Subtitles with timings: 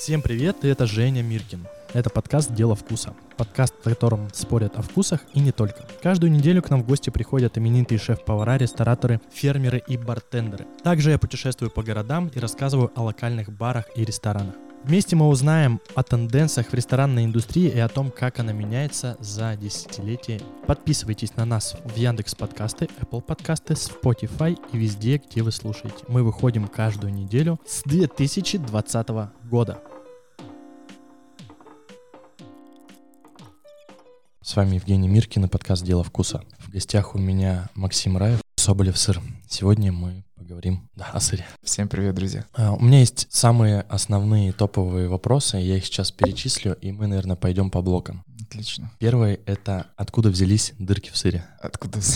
[0.00, 1.66] Всем привет, и это Женя Миркин.
[1.92, 3.12] Это подкаст «Дело вкуса».
[3.36, 5.86] Подкаст, в котором спорят о вкусах и не только.
[6.02, 10.64] Каждую неделю к нам в гости приходят именитые шеф-повара, рестораторы, фермеры и бартендеры.
[10.82, 14.54] Также я путешествую по городам и рассказываю о локальных барах и ресторанах.
[14.82, 19.54] Вместе мы узнаем о тенденциях в ресторанной индустрии и о том, как она меняется за
[19.54, 20.40] десятилетия.
[20.66, 26.02] Подписывайтесь на нас в Яндекс подкасты, Apple подкасты, Spotify и везде, где вы слушаете.
[26.08, 29.08] Мы выходим каждую неделю с 2020
[29.44, 29.82] года.
[34.40, 36.42] С вами Евгений Миркин и подкаст «Дело вкуса».
[36.58, 39.20] В гостях у меня Максим Раев, Соболев сыр.
[39.46, 41.44] Сегодня мы поговорим да, о сыре.
[41.62, 42.46] Всем привет, друзья.
[42.54, 47.36] А, у меня есть самые основные топовые вопросы, я их сейчас перечислю, и мы, наверное,
[47.36, 48.24] пойдем по блокам.
[48.40, 48.90] Отлично.
[48.98, 51.44] Первый— это откуда взялись дырки в сыре?
[51.60, 52.00] Откуда?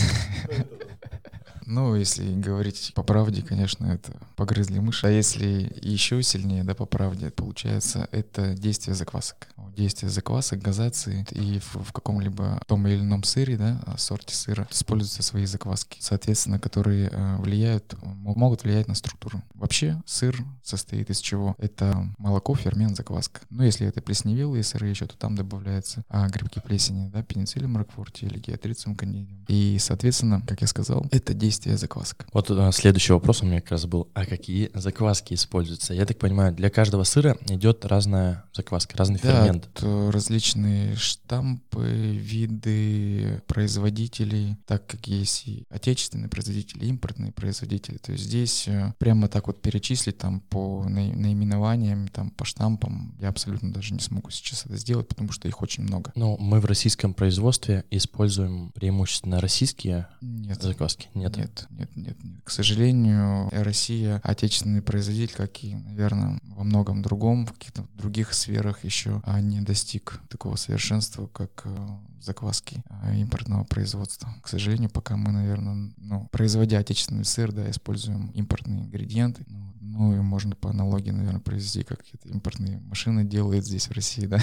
[1.67, 5.07] Ну, если говорить по правде, конечно, это погрызли мыши.
[5.07, 9.47] А если еще сильнее, да, по правде, получается, это действие заквасок.
[9.75, 15.23] Действие заквасок, газации и в, в каком-либо том или ином сыре, да, сорте сыра используются
[15.23, 19.41] свои закваски, соответственно, которые э, влияют, могут влиять на структуру.
[19.53, 21.55] Вообще сыр состоит из чего?
[21.57, 23.41] Это молоко, фермент, закваска.
[23.49, 28.25] Ну, если это плесневелые сыры еще, то там добавляется а, грибки плесени, да, пенициллин ракфорти
[28.25, 29.45] или геотрициум кандидиум.
[29.47, 32.27] И, соответственно, как я сказал, это действие заквасок.
[32.33, 35.93] Вот а, следующий вопрос у меня как раз был, а какие закваски используются?
[35.93, 41.85] Я так понимаю, для каждого сыра идет разная закваска, разный да, фермент э, различные штампы,
[41.85, 47.97] виды производителей, так как есть и отечественные производители, импортные производители.
[47.97, 53.29] То есть здесь э, прямо так вот перечислить там по наименованиям, там по штампам я
[53.29, 56.11] абсолютно даже не смогу сейчас это сделать, потому что их очень много.
[56.15, 61.09] Ну, мы в российском производстве используем преимущественно российские нет, закваски.
[61.13, 61.37] Нет.
[61.37, 62.37] Нет, нет, нет, нет.
[62.43, 68.83] К сожалению, Россия отечественный производитель, как и, наверное, во многом другом, в каких-то других сферах
[68.83, 71.87] еще они не достиг такого совершенства, как э,
[72.21, 74.29] закваски э, импортного производства.
[74.41, 79.45] К сожалению, пока мы, наверное, ну, производя отечественный сыр, да, используем импортные ингредиенты.
[79.47, 79.64] Ну,
[79.95, 84.25] ну и можно по аналогии, наверное, произвести, как это импортные машины делают здесь в России,
[84.25, 84.39] да.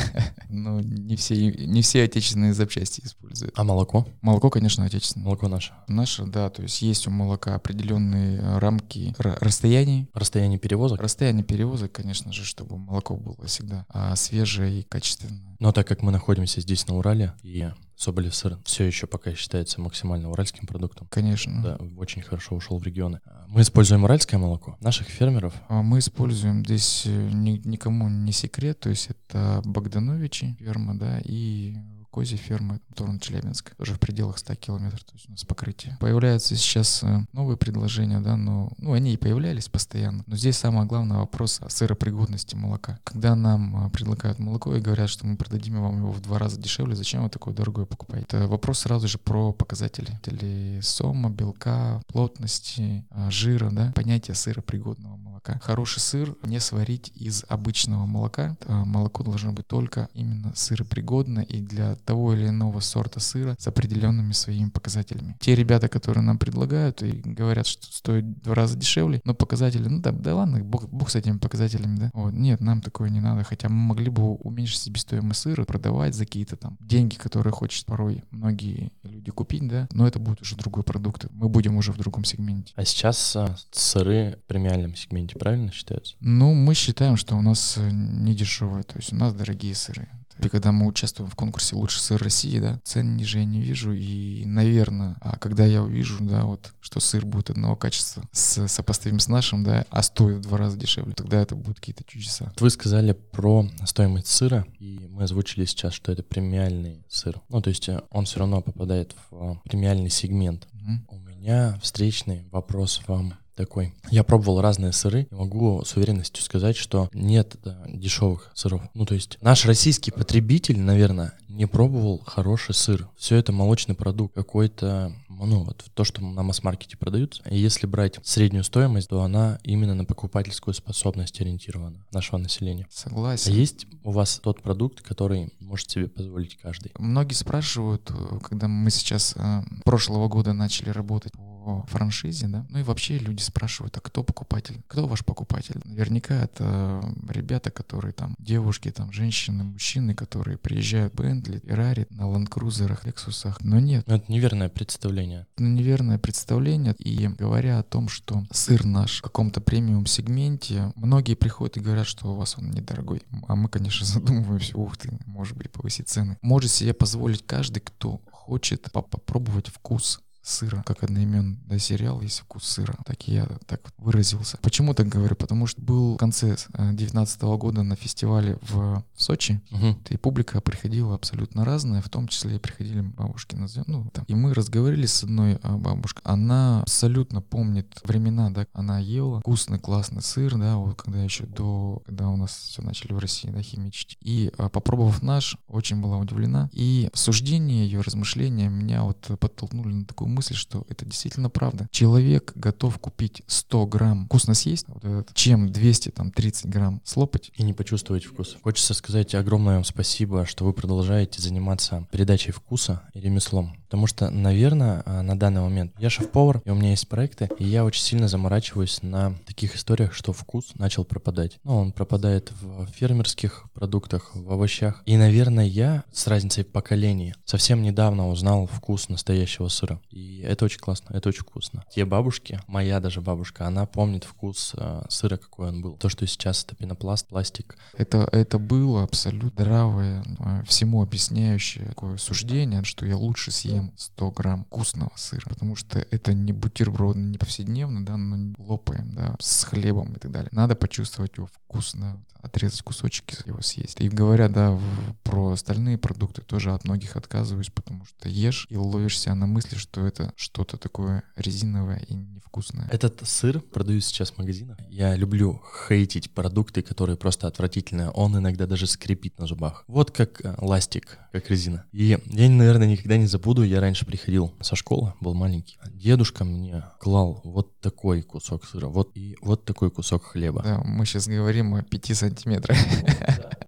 [0.48, 3.52] Но не все, не все отечественные запчасти используют.
[3.56, 4.08] А молоко?
[4.22, 5.26] Молоко, конечно, отечественное.
[5.26, 5.72] Молоко наше?
[5.88, 6.48] Наше, да.
[6.48, 10.08] То есть есть у молока определенные рамки расстояний.
[10.14, 11.00] Расстояние перевозок?
[11.00, 15.56] Расстояние перевозок, конечно же, чтобы молоко было всегда а, свежее и качественное.
[15.58, 19.80] Но так как мы находимся здесь на Урале, и Соболев сыр все еще пока считается
[19.80, 21.06] максимально уральским продуктом.
[21.10, 21.62] Конечно.
[21.62, 23.20] Да, очень хорошо ушел в регионы.
[23.48, 25.54] Мы используем уральское молоко наших фермеров.
[25.68, 31.76] А мы используем здесь э, никому не секрет, то есть это Богдановичи ферма, да, и
[32.12, 35.96] козьей фермы Торн Челябинск, тоже в пределах 100 километров, то есть у нас покрытие.
[35.98, 40.22] Появляются сейчас э, новые предложения, да, но ну, они и появлялись постоянно.
[40.26, 42.98] Но здесь самое главное вопрос о сыропригодности молока.
[43.02, 46.60] Когда нам э, предлагают молоко и говорят, что мы продадим вам его в два раза
[46.60, 48.26] дешевле, зачем вы такое дорогое покупаете?
[48.28, 50.20] Это вопрос сразу же про показатели.
[50.26, 55.31] Или сома, белка, плотности, э, жира, да, понятие сыропригодного молока.
[55.62, 58.56] Хороший сыр не сварить из обычного молока.
[58.66, 64.32] Молоко должно быть только именно сыропригодное и для того или иного сорта сыра с определенными
[64.32, 65.36] своими показателями.
[65.40, 70.00] Те ребята, которые нам предлагают и говорят, что стоит два раза дешевле, но показатели, ну
[70.00, 72.10] да, да ладно, бог, бог с этими показателями, да.
[72.14, 76.24] Вот, нет, нам такое не надо, хотя мы могли бы уменьшить себестоимость сыра, продавать за
[76.24, 80.82] какие-то там деньги, которые хочет порой многие люди купить, да, но это будет уже другой
[80.84, 82.72] продукт, мы будем уже в другом сегменте.
[82.76, 86.16] А сейчас а, сыры в премиальном сегменте правильно считаются?
[86.20, 90.08] Ну, мы считаем, что у нас э, не дешевые, то есть у нас дорогие сыры.
[90.38, 93.92] И когда мы участвуем в конкурсе «Лучший сыр России», да, цен ниже я не вижу.
[93.92, 99.20] И, наверное, а когда я увижу, да, вот, что сыр будет одного качества с, сопоставим
[99.20, 102.52] с нашим, да, а стоит в два раза дешевле, тогда это будут какие-то чудеса.
[102.58, 107.40] Вы сказали про стоимость сыра, и мы озвучили сейчас, что это премиальный сыр.
[107.48, 110.66] Ну, то есть э, он все равно попадает в премиальный сегмент.
[110.74, 111.16] Угу.
[111.16, 113.94] У меня встречный вопрос вам такой.
[114.10, 118.82] Я пробовал разные сыры и могу с уверенностью сказать, что нет да, дешевых сыров.
[118.94, 123.08] Ну, то есть наш российский потребитель, наверное, не пробовал хороший сыр.
[123.16, 127.42] Все это молочный продукт, какой-то, ну, вот то, что на масс-маркете продаются.
[127.48, 132.86] И если брать среднюю стоимость, то она именно на покупательскую способность ориентирована нашего населения.
[132.90, 133.52] Согласен.
[133.52, 136.92] А есть у вас тот продукт, который может себе позволить каждый?
[136.98, 138.10] Многие спрашивают,
[138.42, 142.66] когда мы сейчас э, прошлого года начали работать по по франшизе, да.
[142.68, 144.82] Ну и вообще люди спрашивают, а кто покупатель?
[144.88, 145.80] Кто ваш покупатель?
[145.84, 152.28] Наверняка это ребята, которые там, девушки, там, женщины, мужчины, которые приезжают в Бентли, Феррари, на
[152.28, 153.60] ландкрузерах, Лексусах.
[153.60, 154.06] Но нет.
[154.06, 155.46] Но это неверное представление.
[155.54, 156.94] Это неверное представление.
[156.98, 162.32] И говоря о том, что сыр наш в каком-то премиум-сегменте, многие приходят и говорят, что
[162.32, 163.22] у вас он недорогой.
[163.48, 166.38] А мы, конечно, задумываемся, ух ты, может быть, повысить цены.
[166.42, 172.64] Может себе позволить каждый, кто хочет попробовать вкус сыра, как одноименный да, сериал есть вкус
[172.64, 172.94] сыра.
[173.06, 174.58] Так я так выразился.
[174.62, 175.36] Почему так говорю?
[175.36, 179.96] Потому что был в конце 2019 э, года на фестивале в Сочи, угу.
[180.08, 184.24] и публика приходила абсолютно разная, в том числе и приходили бабушки, назовем, ну, там.
[184.26, 189.78] И мы разговаривали с одной а, бабушкой, она абсолютно помнит времена, да, она ела вкусный,
[189.78, 193.62] классный сыр, да, вот когда еще до, когда у нас все начали в России, да,
[193.62, 194.18] химичить.
[194.20, 196.68] И а, попробовав наш, очень была удивлена.
[196.72, 201.88] И суждение ее, размышления меня вот подтолкнули на такую мысль, что это действительно правда.
[201.90, 207.50] Человек готов купить 100 грамм вкусно съесть, вот этот, чем 200, там, 30 грамм слопать.
[207.54, 208.56] И не почувствовать вкус.
[208.62, 213.76] Хочется сказать огромное вам спасибо, что вы продолжаете заниматься передачей вкуса и ремеслом.
[213.92, 217.64] Потому что, наверное, а, на данный момент я шеф-повар, и у меня есть проекты, и
[217.64, 221.58] я очень сильно заморачиваюсь на таких историях, что вкус начал пропадать.
[221.62, 225.02] Ну, он пропадает в фермерских продуктах, в овощах.
[225.04, 230.00] И, наверное, я с разницей поколений совсем недавно узнал вкус настоящего сыра.
[230.08, 231.84] И это очень классно, это очень вкусно.
[231.90, 235.96] Те бабушки, моя даже бабушка, она помнит вкус э, сыра, какой он был.
[235.96, 237.76] То, что сейчас это пенопласт, пластик.
[237.96, 244.30] Это, это было абсолютно здравое, э, всему объясняющее такое суждение, что я лучше съем 100
[244.30, 249.64] грамм вкусного сыра, потому что это не бутерброд, не повседневно, да, но лопаем, да, с
[249.64, 250.48] хлебом и так далее.
[250.52, 254.00] Надо почувствовать его вкусно, отрезать кусочки, его съесть.
[254.00, 254.78] И говоря, да,
[255.22, 260.06] про остальные продукты тоже от многих отказываюсь, потому что ешь и ловишься на мысли, что
[260.06, 262.88] это что-то такое резиновое и невкусное.
[262.90, 264.76] Этот сыр продают сейчас в магазинах.
[264.90, 268.10] Я люблю хейтить продукты, которые просто отвратительные.
[268.10, 269.84] Он иногда даже скрипит на зубах.
[269.86, 271.86] Вот как э, ластик, как резина.
[271.92, 272.18] И я,
[272.50, 275.78] наверное, никогда не забуду, я раньше приходил со школы, был маленький.
[275.94, 280.62] Дедушка мне клал вот такой кусок сыра, вот и вот такой кусок хлеба.
[280.62, 282.78] Да, мы сейчас говорим о 5 сантиметрах.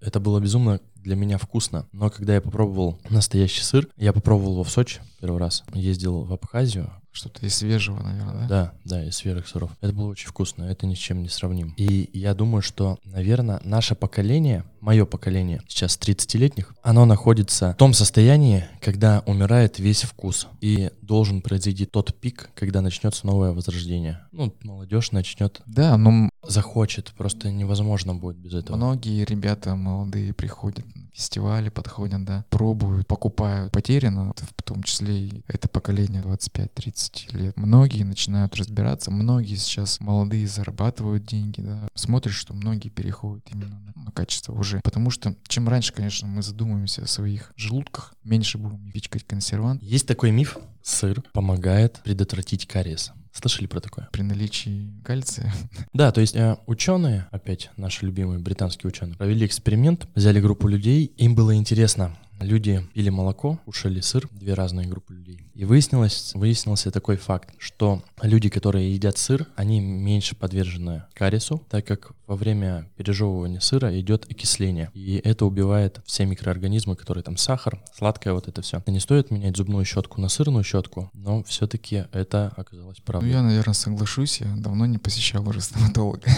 [0.01, 1.87] Это было безумно для меня вкусно.
[1.93, 5.65] Но когда я попробовал настоящий сыр, я попробовал его в Сочи первый раз.
[5.75, 8.49] Ездил в Абхазию, что-то из свежего, наверное, да?
[8.49, 9.71] Да, да, из свежих сыров.
[9.81, 11.73] Это было очень вкусно, это ни с чем не сравним.
[11.77, 17.95] И я думаю, что, наверное, наше поколение, мое поколение, сейчас 30-летних, оно находится в том
[17.95, 20.49] состоянии, когда умирает весь вкус.
[20.61, 24.21] И должен произойти тот пик, когда начнется новое возрождение.
[24.33, 25.63] Ну, молодежь начнет...
[25.67, 26.29] Да, но...
[26.47, 28.77] Захочет, просто невозможно будет без этого.
[28.77, 33.73] Многие ребята молодые приходят на фестивали, подходят, да, пробуют, покупают.
[33.73, 37.57] Потеряно, в том числе и это поколение 25-30 15 лет.
[37.57, 41.89] Многие начинают разбираться, многие сейчас молодые зарабатывают деньги, да.
[41.95, 44.81] Смотришь, что многие переходят именно на, на качество уже.
[44.83, 49.83] Потому что чем раньше, конечно, мы задумываемся о своих желудках, меньше будем пичкать консервант.
[49.83, 53.13] Есть такой миф, сыр помогает предотвратить кариес.
[53.35, 54.09] Слышали про такое?
[54.13, 55.53] При наличии кальция.
[55.93, 61.05] Да, то есть э, ученые, опять наши любимые британские ученые, провели эксперимент, взяли группу людей,
[61.17, 65.41] им было интересно, люди пили молоко, кушали сыр, две разные группы людей.
[65.55, 71.87] И выяснилось, выяснился такой факт, что люди, которые едят сыр, они меньше подвержены кариесу, так
[71.87, 74.91] как во время пережевывания сыра идет окисление.
[74.95, 78.83] И это убивает все микроорганизмы, которые там сахар, сладкое вот это все.
[78.87, 83.31] Не стоит менять зубную щетку на сырную щетку, но все-таки это оказалось правдой.
[83.31, 84.41] Ну, я, наверное, соглашусь.
[84.41, 86.29] Я давно не посещал уже стоматолога.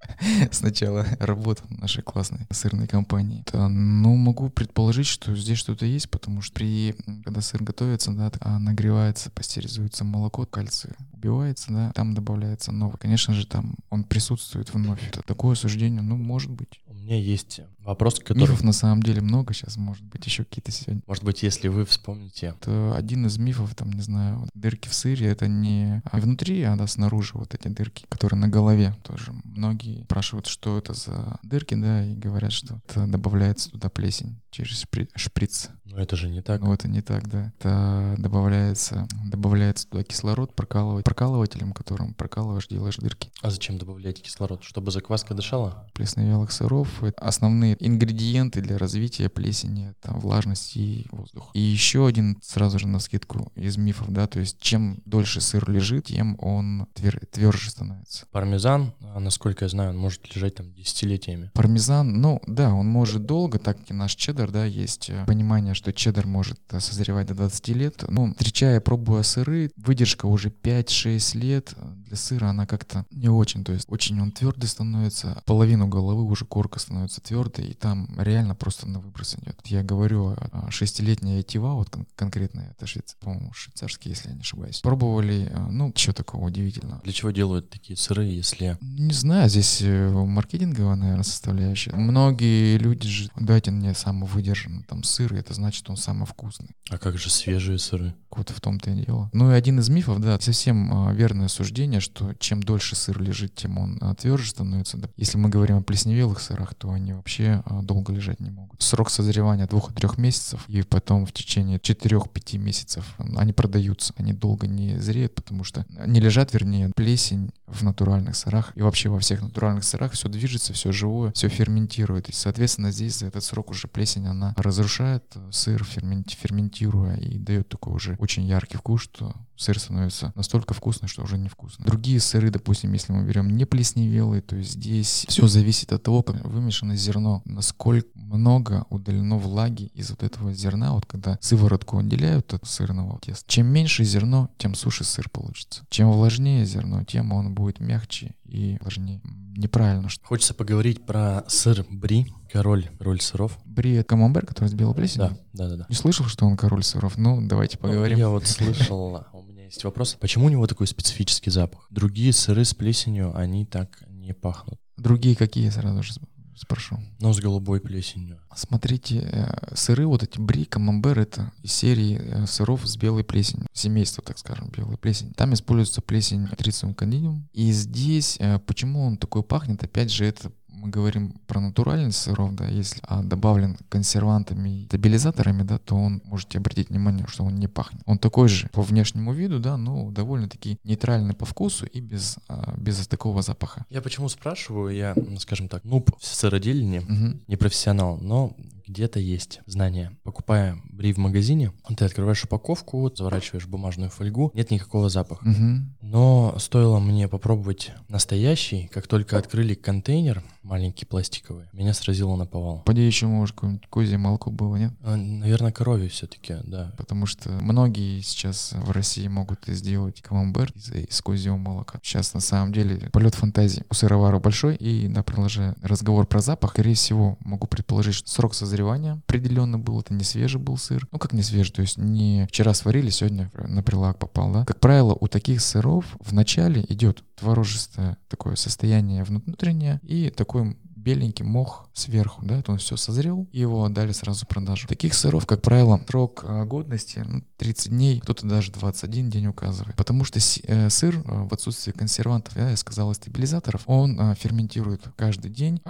[0.52, 3.44] Сначала работал в нашей классной сырной компании.
[3.52, 6.94] Ну, могу предположить, что здесь что-то есть, потому что при,
[7.24, 12.98] когда сыр готовится, да, а нагревается, пастеризуется молоко, кальций убивается, да, там добавляется новый.
[12.98, 15.06] Конечно же, там он присутствует вновь.
[15.08, 16.80] Это такое суждение, ну, может быть.
[17.10, 18.42] Меня есть вопрос, который...
[18.42, 21.02] Мифов на самом деле много сейчас, может быть, еще какие-то сегодня.
[21.08, 22.54] Может быть, если вы вспомните...
[22.56, 26.76] Это один из мифов, там, не знаю, дырки в сыре, это не а внутри, а
[26.76, 29.32] да, снаружи вот эти дырки, которые на голове тоже.
[29.42, 34.86] Многие спрашивают, что это за дырки, да, и говорят, что это добавляется туда плесень через
[35.16, 35.70] шприц.
[35.90, 36.60] Но это же не так.
[36.60, 37.52] Ну, это не так, да.
[37.58, 43.30] Это добавляется, добавляется туда кислород прокалывать, прокалывателем, которым прокалываешь, делаешь дырки.
[43.42, 44.62] А зачем добавлять кислород?
[44.62, 45.88] Чтобы закваска дышала?
[45.94, 51.50] Плесневелых сыров— это основные ингредиенты для развития плесени, это влажность и воздух.
[51.54, 55.68] И еще один сразу же на скидку из мифов, да, то есть чем дольше сыр
[55.68, 58.26] лежит, тем он твер, тверже становится.
[58.30, 61.50] Пармезан, а, насколько я знаю, он может лежать там десятилетиями.
[61.54, 65.74] Пармезан, ну да, он может долго, так как и наш чеддер, да, есть э, понимание,
[65.80, 68.04] что чеддер может э, созревать до 20 лет.
[68.06, 71.74] Ну, встречая, пробуя сыры, выдержка уже 5-6 лет
[72.06, 73.64] для сыра, она как-то не очень.
[73.64, 78.54] То есть очень он твердый становится, половину головы уже корка становится твердой, и там реально
[78.54, 79.58] просто на выброс идет.
[79.64, 84.40] Я говорю о шестилетней Айтива, вот кон- конкретно это швейц, по-моему, швейцарский, если я не
[84.40, 84.80] ошибаюсь.
[84.82, 87.00] Пробовали, э, ну, что такого удивительного.
[87.04, 88.76] Для чего делают такие сыры, если...
[88.82, 91.92] Не знаю, здесь э, маркетинговая, наверное, составляющая.
[91.92, 96.70] Многие люди же, дайте мне самовыдержанный там сыр, это значит, он самый вкусный.
[96.90, 98.14] А как же свежие сыры?
[98.30, 99.28] Вот в том-то и дело.
[99.32, 103.54] Ну и один из мифов, да, совсем а, верное суждение, что чем дольше сыр лежит,
[103.54, 104.98] тем он а, тверже становится.
[105.16, 108.80] Если мы говорим о плесневелых сырах, то они вообще а, долго лежать не могут.
[108.82, 114.14] Срок созревания двух-трех месяцев, и потом в течение четырех-пяти месяцев они продаются.
[114.16, 118.72] Они долго не зреют, потому что не лежат, вернее, плесень в натуральных сырах.
[118.76, 122.28] И вообще во всех натуральных сырах все движется, все живое, все ферментирует.
[122.28, 125.24] И, соответственно, здесь за этот срок уже плесень, она разрушает
[125.60, 131.08] сыр, ферменти ферментируя, и дает такой уже очень яркий вкус, что сыр становится настолько вкусный,
[131.08, 131.84] что уже невкусно.
[131.84, 136.44] Другие сыры, допустим, если мы берем не плесневелые, то здесь все зависит от того, как
[136.44, 142.66] вымешано зерно, насколько много удалено влаги из вот этого зерна, вот когда сыворотку отделяют от
[142.66, 143.44] сырного теста.
[143.48, 145.84] Чем меньше зерно, тем суше сыр получится.
[145.90, 149.20] Чем влажнее зерно, тем он будет мягче и влажнее.
[149.56, 150.08] Неправильно.
[150.08, 150.24] Что...
[150.24, 153.58] Хочется поговорить про сыр бри, король, король сыров.
[153.64, 155.36] Бри— это камамбер, который с белой плесенью?
[155.52, 155.86] Да, да, да, да.
[155.88, 157.18] Не слышал, что он король сыров?
[157.18, 158.16] Ну, давайте поговорим.
[158.16, 160.16] Ну, я вот слышал, у меня есть вопрос.
[160.20, 161.86] Почему у него такой специфический запах?
[161.90, 164.78] Другие сыры с плесенью, они так не пахнут.
[164.96, 166.12] Другие какие, сразу же
[166.60, 167.00] спрошу.
[167.20, 168.38] Ну, с голубой плесенью.
[168.54, 173.66] Смотрите, э, сыры, вот эти бри, камамбер, это из серии э, сыров с белой плесенью.
[173.72, 175.32] Семейство, так скажем, белой плесень.
[175.32, 177.48] Там используется плесень трициум кандидиум.
[177.52, 182.54] И здесь, э, почему он такой пахнет, опять же, это мы говорим про натуральный сыров,
[182.54, 187.56] да, если а, добавлен консервантами и стабилизаторами, да, то он, можете обратить внимание, что он
[187.56, 188.02] не пахнет.
[188.06, 192.74] Он такой же по внешнему виду, да, но довольно-таки нейтральный по вкусу и без, а,
[192.78, 193.84] без такого запаха.
[193.90, 197.40] Я почему спрашиваю, я, скажем так, нуб в сыроделении, угу.
[197.46, 198.56] не профессионал, но
[198.90, 200.12] где-то есть знания.
[200.24, 205.46] Покупая бри в магазине, ты открываешь упаковку, заворачиваешь бумажную фольгу, нет никакого запаха.
[205.46, 205.99] Угу.
[206.10, 212.82] Но стоило мне попробовать настоящий, как только открыли контейнер, маленький пластиковый, меня сразило на повал.
[212.84, 214.92] Поди еще, может, какое-нибудь козье молоко было, нет?
[215.02, 216.92] А, наверное, коровье все-таки, да.
[216.96, 222.00] Потому что многие сейчас в России могут сделать камамбер из, из козьего молока.
[222.02, 226.70] Сейчас, на самом деле, полет фантазии у сыровара большой, и, да, продолжая разговор про запах,
[226.70, 231.06] скорее всего, могу предположить, что срок созревания определенно был, это не свежий был сыр.
[231.12, 234.64] Ну, как не свежий, то есть не вчера сварили, сегодня на прилаг попал, да.
[234.64, 241.44] Как правило, у таких сыров в начале идет творожистое такое состояние внутреннее и такой беленький
[241.44, 244.86] мох сверху, да, это он все созрел, и его отдали сразу в продажу.
[244.86, 249.96] Таких сыров, как правило, срок а, годности ну, 30 дней, кто-то даже 21 день указывает.
[249.96, 255.02] Потому что э, сыр а, в отсутствии консервантов, я сказал, и стабилизаторов, он а, ферментирует
[255.16, 255.80] каждый день,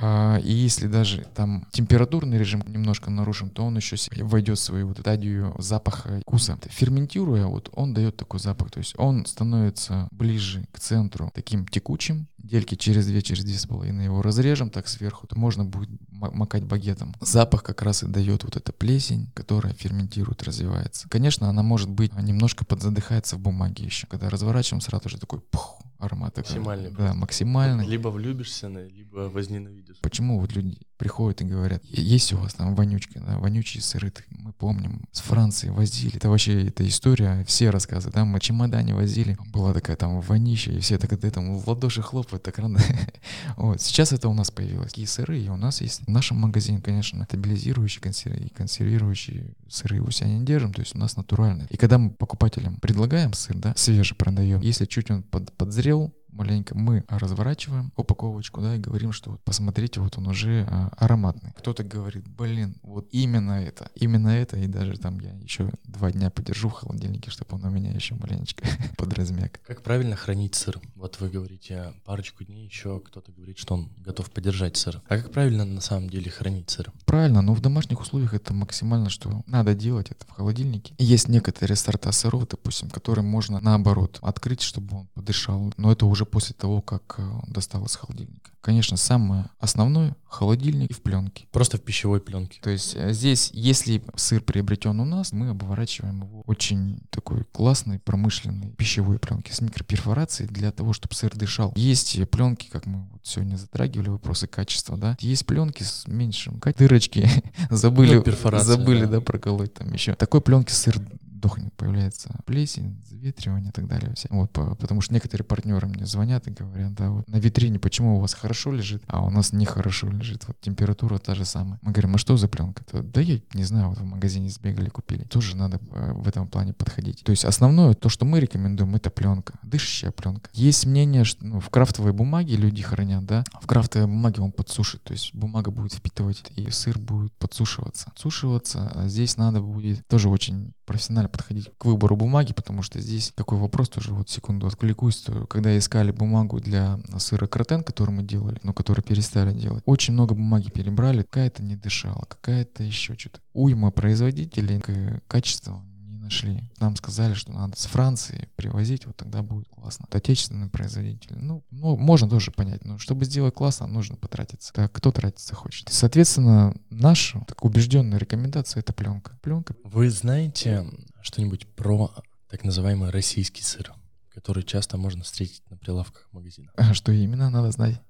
[0.42, 4.98] и если даже там температурный режим немножко нарушен, то он еще войдет в свою вот
[4.98, 6.58] стадию запаха вкуса.
[6.68, 12.28] Ферментируя, вот он дает такой запах, то есть он становится ближе к центру, таким текучим,
[12.38, 16.64] дельки через две, через две с половиной его разрежем так сверху, то можно будет макать
[16.64, 17.14] багетом.
[17.20, 21.08] Запах как раз и дает вот эта плесень, которая ферментирует, развивается.
[21.08, 24.06] Конечно, она может быть немножко подзадыхается в бумаге еще.
[24.06, 26.36] Когда разворачиваем, сразу же такой пух, аромат.
[26.36, 26.90] Максимальный.
[26.90, 27.86] Да, максимальный.
[27.86, 29.98] Либо влюбишься, либо возненавидишь.
[30.02, 34.52] Почему вот люди приходят и говорят, есть у вас там вонючка, да, вонючие сыры, мы
[34.52, 36.16] помним, с Франции возили.
[36.16, 40.78] Это вообще эта история, все рассказы, да, мы чемодане возили, была такая там вонища, и
[40.80, 42.78] все так это там в ладоши хлопают, так рано.
[43.56, 44.90] вот, сейчас это у нас появилось.
[44.90, 48.02] Такие сыры, и у нас есть в нашем магазине, конечно, стабилизирующие
[48.36, 51.66] и консервирующие сыры у себя не держим, то есть у нас натуральные.
[51.70, 56.76] И когда мы покупателям предлагаем сыр, да, свежий продаем, если чуть он под, подзрел, маленько
[56.76, 61.52] мы разворачиваем упаковочку, да, и говорим, что вот посмотрите, вот он уже а, ароматный.
[61.56, 66.30] Кто-то говорит, блин, вот именно это, именно это, и даже там я еще два дня
[66.30, 69.60] подержу в холодильнике, чтобы он у меня еще маленечко подразмяк.
[69.66, 70.80] Как правильно хранить сыр?
[70.94, 75.02] Вот вы говорите парочку дней, еще кто-то говорит, что он готов подержать сыр.
[75.08, 76.92] А как правильно на самом деле хранить сыр?
[77.04, 80.94] Правильно, но в домашних условиях это максимально, что надо делать, это в холодильнике.
[80.98, 86.19] Есть некоторые сорта сыров, допустим, которые можно наоборот открыть, чтобы он подышал, но это уже
[86.20, 88.50] уже после того, как э, достал из холодильника.
[88.60, 91.46] Конечно, самое основное— холодильник и в пленке.
[91.50, 92.60] Просто в пищевой пленке.
[92.60, 98.00] То есть э, здесь, если сыр приобретен у нас, мы обворачиваем его очень такой классной
[98.00, 101.72] промышленной пищевой пленки с микроперфорацией для того, чтобы сыр дышал.
[101.74, 107.30] Есть пленки, как мы вот сегодня затрагивали вопросы качества, да, есть пленки с меньшим дырочки,
[107.70, 109.12] забыли, Ну, забыли, да.
[109.12, 110.14] да, проколоть там еще.
[110.14, 111.00] Такой пленки сыр
[111.40, 114.14] дохнет, появляется плесень, заветривание и так далее.
[114.14, 114.28] Все.
[114.30, 118.16] Вот, по- потому что некоторые партнеры мне звонят и говорят, да, вот на витрине почему
[118.16, 120.46] у вас хорошо лежит, а у нас нехорошо лежит.
[120.46, 121.78] Вот температура та же самая.
[121.82, 122.84] Мы говорим, а что за пленка?
[122.84, 125.24] То, да я не знаю, вот в магазине сбегали, купили.
[125.24, 127.22] Тоже надо э, в этом плане подходить.
[127.24, 130.50] То есть основное, то, что мы рекомендуем, это пленка, дышащая пленка.
[130.52, 135.02] Есть мнение, что ну, в крафтовой бумаге люди хранят, да, в крафтовой бумаге он подсушит,
[135.02, 138.12] то есть бумага будет впитывать, и сыр будет подсушиваться.
[138.16, 143.32] Сушиваться, а здесь надо будет тоже очень профессионально подходить к выбору бумаги, потому что здесь
[143.34, 148.22] такой вопрос тоже, вот секунду откликусь, то когда искали бумагу для сыра кротен, который мы
[148.22, 153.40] делали, но который перестали делать, очень много бумаги перебрали, какая-то не дышала, какая-то еще что-то.
[153.52, 155.89] Уйма производителей к качеству не
[156.30, 156.62] нашли.
[156.78, 160.06] Нам сказали, что надо с Франции привозить, вот тогда будет классно.
[160.08, 164.72] Вот Отечественные производители, ну, ну, можно тоже понять, но чтобы сделать классно, нужно потратиться.
[164.72, 165.88] Так кто тратиться хочет?
[165.90, 169.38] Соответственно, наша так убежденная рекомендация— это пленка.
[169.42, 170.86] Пленка Вы знаете
[171.20, 172.14] что-нибудь про
[172.48, 173.92] так называемый российский сыр,
[174.32, 176.70] который часто можно встретить на прилавках магазина?
[176.76, 178.00] А что именно надо знать?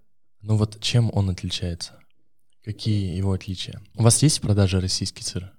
[0.42, 1.98] Ну вот чем он отличается?
[2.62, 3.80] Какие его отличия?
[3.96, 5.52] У вас есть в продаже российский сыр?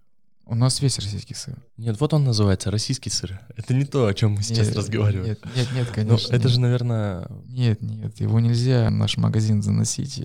[0.46, 1.58] У нас весь российский сыр.
[1.78, 3.40] Нет, вот он называется российский сыр.
[3.56, 5.28] Это не то, о чем мы сейчас Нет, разговариваем.
[5.30, 6.28] Нет, нет, нет, Ну, конечно.
[6.36, 6.52] это нет.
[6.52, 10.22] же, наверное, Нет, нет, его нельзя в наш магазин заносить.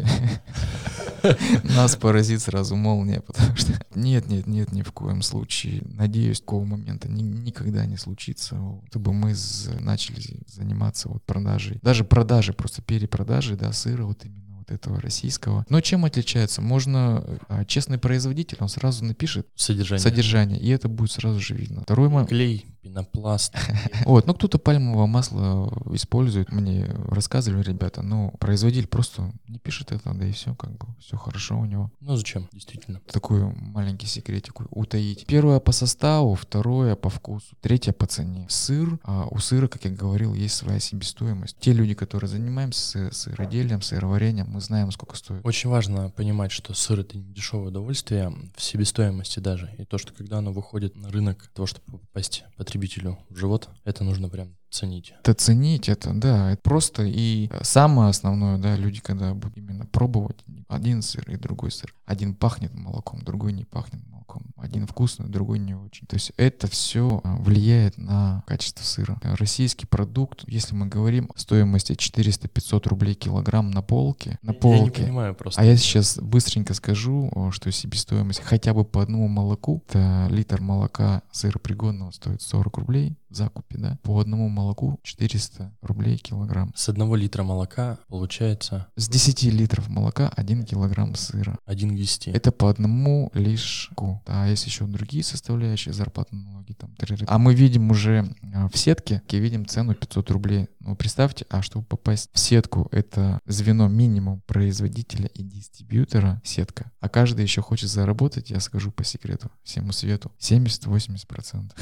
[1.65, 3.73] Нас поразит сразу молния, потому что...
[3.95, 5.83] Нет, нет, нет, ни в коем случае.
[5.85, 8.57] Надеюсь, такого момента ни- никогда не случится,
[8.91, 9.35] чтобы мы
[9.81, 11.79] начали заниматься вот продажей.
[11.83, 15.65] Даже продажей, просто перепродажей, да, сыра вот именно вот этого российского.
[15.69, 16.63] Но чем отличается?
[16.63, 20.03] Можно, а, честный производитель, он сразу напишет содержание.
[20.03, 21.83] содержание, и это будет сразу же видно.
[21.83, 23.55] Второй момент, Клей, пенопласт.
[24.05, 30.15] вот, ну кто-то пальмовое масло использует, мне рассказывали ребята, но производитель просто не пишет это,
[30.15, 31.91] да и все, как бы, все хорошо у него.
[32.01, 33.01] Ну зачем, действительно.
[33.11, 35.27] Такой маленький секретик утаить.
[35.27, 38.47] Первое по составу, второе по вкусу, третье по цене.
[38.49, 41.57] Сыр, а у сыра, как я говорил, есть своя себестоимость.
[41.59, 45.45] Те люди, которые занимаемся сы- сыроделием, сыроварением, мы знаем, сколько стоит.
[45.45, 49.75] Очень важно понимать, что сыр это не дешевое удовольствие в себестоимости даже.
[49.79, 53.69] И то, что когда оно выходит на рынок, для того, чтобы попасть потребителю в живот,
[53.85, 55.15] это нужно прям ценить.
[55.21, 59.87] Это ценить, это, да, это просто и э, самое основное, да, люди, когда будут именно
[59.87, 61.95] пробовать один сыр и другой сыр.
[62.05, 64.16] Один пахнет молоком, другой не пахнет молоком.
[64.57, 66.07] Один вкусный, другой не очень.
[66.07, 69.19] То есть это все влияет на качество сыра.
[69.23, 74.55] Э, Российский продукт, если мы говорим о стоимости 400-500 рублей килограмм на полке, на Я
[74.55, 75.61] не полке, понимаю просто.
[75.61, 81.23] а я сейчас быстренько скажу, что себестоимость хотя бы по одному молоку, это литр молока
[81.31, 86.73] сыропригодного стоит 40 рублей в закупе, да, по одному молоку 400 рублей килограмм.
[86.77, 91.59] С одного литра молока получается С 10 литров молока 1 килограмм сыра.
[91.67, 92.29] 1 к 10.
[92.29, 93.91] Это по одному лишь
[94.27, 96.73] А есть еще другие составляющие зарплатные налоги.
[96.73, 96.95] Там,
[97.27, 100.69] а мы видим уже а, в сетке, и видим цену 500 рублей.
[100.81, 106.91] Ну, представьте, а чтобы попасть в сетку, это звено минимум производителя и дистрибьютора сетка.
[107.01, 111.73] А каждый еще хочет заработать, я скажу по секрету, всему свету, 70-80%.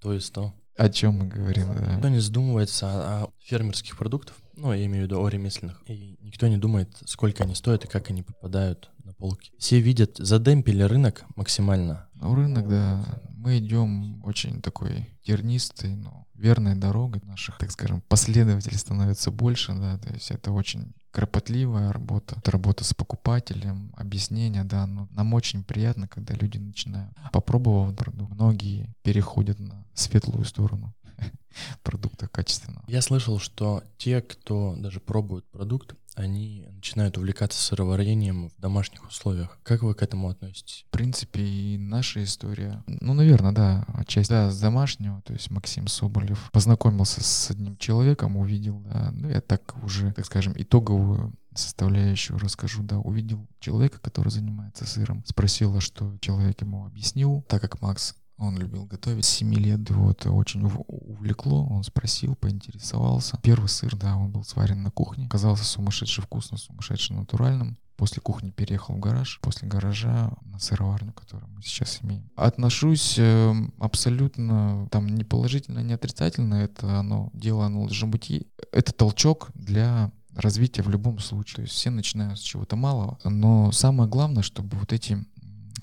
[0.00, 0.54] То есть то.
[0.76, 1.94] О чем мы говорим, да.
[1.94, 5.82] Никто не задумывается о фермерских продуктах, ну, я имею в виду о ремесленных.
[5.86, 9.52] И никто не думает, сколько они стоят и как они попадают на полки.
[9.58, 12.08] Все видят, задемпили рынок максимально.
[12.14, 13.04] Ну, рынок, да.
[13.36, 19.98] Мы идем очень такой тернистой, но верной дорогой наших, так скажем, последователей становится больше, да,
[19.98, 25.62] то есть это очень кропотливая работа, это работа с покупателем, объяснение, да, но нам очень
[25.62, 27.94] приятно, когда люди начинают, попробовав
[28.30, 30.92] многие переходят на светлую сторону
[31.82, 32.84] продукта качественного.
[32.86, 39.58] Я слышал, что те, кто даже пробует продукт, они начинают увлекаться сыроварением в домашних условиях.
[39.62, 40.84] Как вы к этому относитесь?
[40.88, 45.88] В принципе, и наша история, ну, наверное, да, отчасти, да, с домашнего, то есть Максим
[45.88, 52.38] Соболев познакомился с одним человеком, увидел, да, ну, я так уже, так скажем, итоговую составляющую
[52.38, 57.80] расскажу, да, увидел человека, который занимается сыром, спросил, а что человек ему объяснил, так как
[57.80, 59.24] Макс Он любил готовить.
[59.24, 61.66] С 7 лет его это очень увлекло.
[61.66, 63.38] Он спросил, поинтересовался.
[63.42, 65.28] Первый сыр, да, он был сварен на кухне.
[65.28, 67.78] Казался сумасшедше вкусным, сумасшедше натуральным.
[67.96, 72.28] После кухни переехал в гараж, после гаража на сыроварню, которую мы сейчас имеем.
[72.34, 76.54] Отношусь э, абсолютно там не положительно, не отрицательно.
[76.54, 78.48] Это оно, дело оно должно быть.
[78.72, 81.56] Это толчок для развития в любом случае.
[81.56, 83.18] То есть все начинают с чего-то малого.
[83.24, 85.24] Но самое главное, чтобы вот эти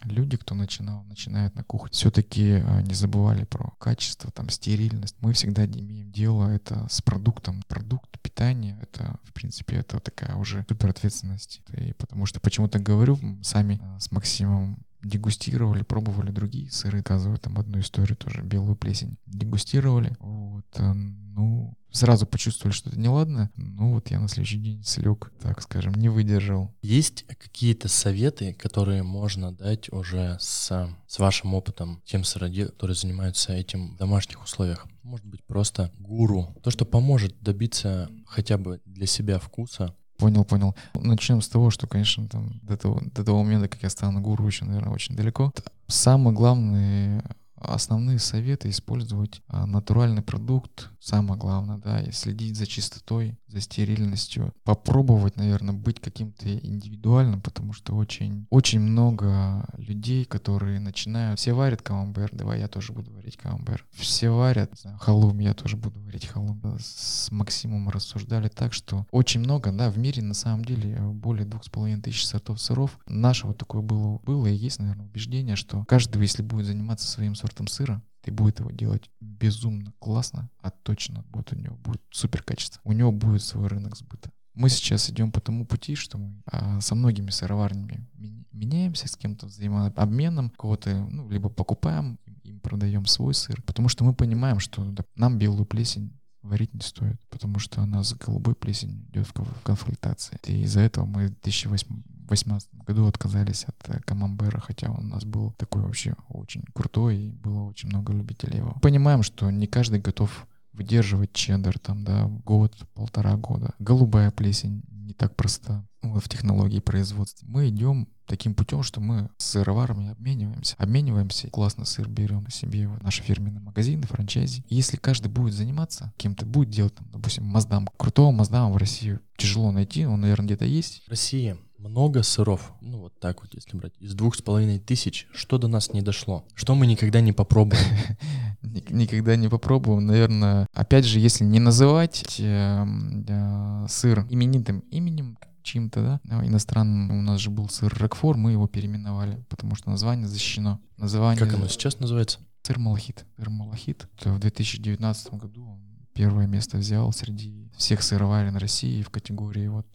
[0.03, 5.15] люди, кто начинал, начинают на кухне, все-таки а, не забывали про качество, там, стерильность.
[5.19, 7.61] Мы всегда имеем дело это с продуктом.
[7.67, 11.61] Продукт питания, это, в принципе, это такая уже супер ответственность.
[11.77, 17.57] И потому что почему-то говорю, сами а, с Максимом дегустировали, пробовали другие сыры, рассказываю там
[17.59, 19.17] одну историю тоже, белую плесень.
[19.25, 23.51] Дегустировали, вот, э, ну, сразу почувствовали, что это неладно.
[23.55, 26.73] Ну вот я на следующий день слег, так скажем, не выдержал.
[26.81, 33.53] Есть какие-то советы, которые можно дать уже с, с вашим опытом тем сыроделам, которые занимаются
[33.53, 34.87] этим в домашних условиях?
[35.03, 36.55] Может быть, просто гуру.
[36.63, 40.75] То, что поможет добиться хотя бы для себя вкуса, Понял, понял.
[40.93, 44.45] Начнем с того, что, конечно, там до того, до того момента, как я стану гуру,
[44.45, 45.51] еще, наверное, очень далеко.
[45.87, 47.23] Самый главный
[47.55, 54.53] основные советы использовать а, натуральный продукт, самое главное, да, и следить за чистотой, за стерильностью.
[54.63, 61.81] Попробовать, наверное, быть каким-то индивидуальным, потому что очень, очень много людей, которые начинают, все варят
[61.81, 63.85] камамбер, давай я тоже буду варить камамбер.
[63.91, 66.61] Все варят знаю, халум, я тоже буду варить халум.
[66.79, 71.63] С Максимом рассуждали так, что очень много, да, в мире на самом деле более двух
[71.63, 72.99] с половиной тысяч сортов сыров.
[73.07, 77.35] Наше вот такое было, было и есть, наверное, убеждение, что каждый, если будет заниматься своим
[77.35, 82.43] сортом сыра, ты будет его делать безумно классно, а точно будет у него будет супер
[82.43, 82.81] качество.
[82.83, 84.31] У него будет свой рынок сбыта.
[84.53, 88.07] Мы сейчас идем по тому пути, что мы а, со многими сыроварнями
[88.51, 94.13] меняемся, с кем-то взаимообменом, кого-то ну, либо покупаем, им продаем свой сыр, потому что мы
[94.13, 99.05] понимаем, что да, нам белую плесень варить не стоит, потому что она с голубой плесенью
[99.09, 100.39] идет в конфликтации.
[100.45, 105.23] И из-за этого мы в 2018 году отказались от э, камамбера, хотя он у нас
[105.23, 108.77] был такой вообще очень крутой, и было очень много любителей его.
[108.81, 113.73] Понимаем, что не каждый готов выдерживать чеддер там, да, год, полтора года.
[113.79, 117.45] Голубая плесень не так проста в технологии производства.
[117.45, 120.75] Мы идем таким путем, что мы с сыроварами обмениваемся.
[120.77, 124.63] Обмениваемся, классно сыр берем себе в наши фирменные магазины, франчайзи.
[124.69, 127.89] Если каждый будет заниматься кем-то, будет делать, там, допустим, Маздам.
[127.97, 131.03] Крутого Маздама в России тяжело найти, он, наверное, где-то есть.
[131.05, 135.27] В России много сыров, ну вот так вот, если брать, из двух с половиной тысяч,
[135.33, 136.45] что до нас не дошло?
[136.53, 137.83] Что мы никогда не попробуем?
[138.63, 140.67] Никогда не попробуем, наверное.
[140.73, 147.11] Опять же, если не называть эм, э, сыр именитым именем, чьим-то, да, иностранным.
[147.11, 150.79] У нас же был сыр Рокфор, мы его переименовали, потому что название защищено.
[150.97, 151.43] Название...
[151.43, 152.39] Как оно сейчас называется?
[152.63, 153.25] Сыр Малахит.
[153.37, 154.07] Сыр Малахит.
[154.23, 155.79] В 2019 году он
[156.13, 159.87] первое место взял среди всех сыроварен России в категории вот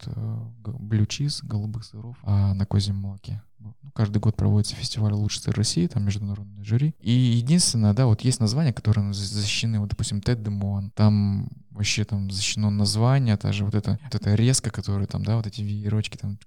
[0.63, 3.41] блю э, чиз, голубых сыров а на козьем молоке.
[3.59, 6.95] Ну, каждый год проводится фестиваль «Лучший сыр России», там международное жюри.
[6.99, 10.91] И единственное, да, вот есть названия, которые защищены, вот, допустим, Тед Демуан.
[10.91, 15.37] Там вообще там защищено название, та же вот эта, вот эта резка, которая там, да,
[15.37, 16.37] вот эти веерочки там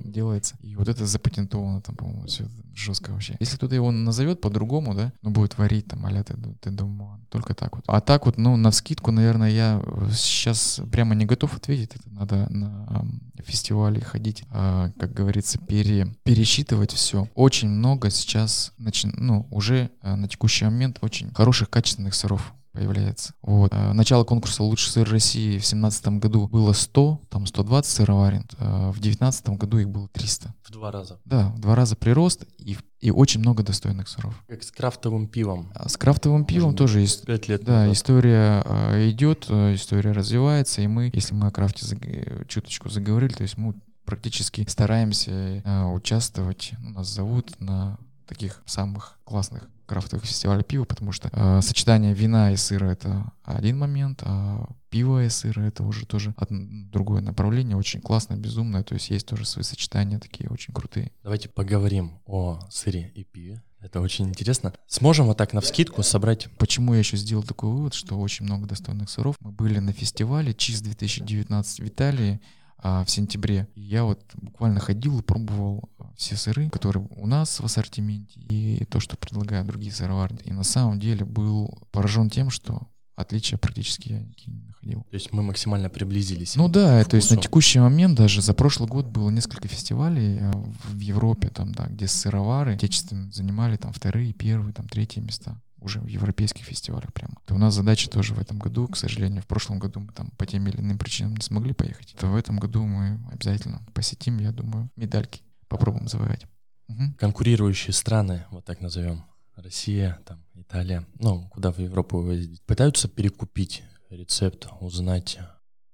[0.00, 0.56] делается.
[0.60, 3.36] И вот это запатентовано там, по-моему, все жестко вообще.
[3.40, 7.76] Если кто-то его назовет по-другому, да, ну, будет варить там а-ля ты думаю, только так
[7.76, 7.84] вот.
[7.86, 11.94] А так вот, ну, на скидку, наверное, я сейчас прямо не готов ответить.
[11.94, 13.06] Это надо на
[13.44, 16.59] фестивале ходить, а, как говорится, пере, пересчитывать
[16.94, 17.28] все.
[17.34, 23.34] Очень много сейчас, начи, ну, уже а, на текущий момент очень хороших, качественных сыров появляется.
[23.42, 23.72] Вот.
[23.74, 28.44] А, начало конкурса «Лучший сыр России» в 2017 году было 100, там 120 сыроварен.
[28.58, 30.54] А в 2019 году их было 300.
[30.62, 31.18] В два раза?
[31.24, 34.34] Да, в два раза прирост и, и очень много достойных сыров.
[34.48, 35.72] Как с крафтовым пивом.
[35.74, 37.24] А с крафтовым пивом Может, тоже есть.
[37.24, 37.96] Пять лет Да, назад.
[37.96, 41.98] история а, идет, история развивается, и мы, если мы о крафте заг...
[42.48, 45.62] чуточку заговорили, то есть мы практически стараемся
[45.94, 52.14] участвовать, ну, нас зовут на таких самых классных крафтовых фестивалей пива, потому что э, сочетание
[52.14, 56.60] вина и сыра— это один момент, а пиво и сыра— это уже тоже одно,
[56.92, 61.10] другое направление, очень классное, безумное, то есть есть тоже свои сочетания такие очень крутые.
[61.24, 63.60] Давайте поговорим о сыре и пиве.
[63.80, 64.74] Это очень интересно.
[64.86, 66.48] Сможем вот так на вскидку собрать?
[66.56, 69.34] Почему я еще сделал такой вывод, что очень много достойных сыров.
[69.40, 72.40] Мы были на фестивале ЧИС 2019 в Италии,
[72.82, 73.68] а, в сентябре.
[73.74, 78.40] И я вот буквально ходил и пробовал а, все сыры, которые у нас в ассортименте,
[78.40, 80.40] и то, что предлагают другие сыроварни.
[80.44, 85.02] И на самом деле был поражен тем, что отличия практически я не находил.
[85.10, 86.56] То есть мы максимально приблизились.
[86.56, 90.52] Ну да, то есть на текущий момент даже за прошлый год было несколько фестивалей а,
[90.84, 95.60] в Европе, там, да, где сыровары отечественные занимали там вторые, первые, там третьи места.
[95.80, 97.34] Уже в европейских фестивалях прямо.
[97.46, 100.30] То у нас задача тоже в этом году, к сожалению, в прошлом году мы там
[100.36, 104.38] по тем или иным причинам не смогли поехать, то в этом году мы обязательно посетим,
[104.38, 106.46] я думаю, медальки попробуем завоевать.
[106.88, 107.14] Угу.
[107.18, 109.24] Конкурирующие страны, вот так назовем,
[109.56, 115.38] Россия, там, Италия, ну, куда в Европу ездить, пытаются перекупить рецепт, узнать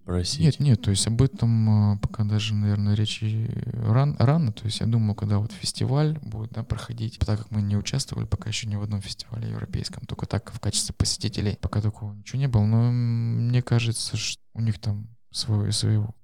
[0.07, 0.41] просить?
[0.41, 4.53] Нет, нет, то есть об этом а, пока даже, наверное, речи ран, рано.
[4.53, 8.25] То есть я думаю, когда вот фестиваль будет да, проходить, так как мы не участвовали
[8.25, 12.39] пока еще ни в одном фестивале европейском, только так в качестве посетителей, пока такого ничего
[12.39, 12.65] не было.
[12.65, 16.15] Но мне кажется, что у них там своего, своего,